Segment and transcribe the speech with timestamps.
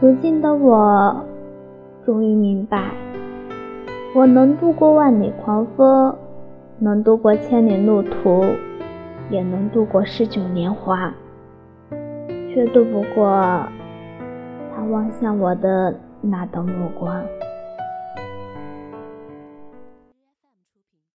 [0.00, 1.24] 如今的我
[2.06, 2.92] 终于明白
[4.14, 6.14] 我能度过万里狂风
[6.78, 8.44] 能度过千里路途
[9.28, 11.12] 也能度过十九年华
[12.54, 13.42] 却渡不过
[14.72, 17.20] 他望向我的那道目光。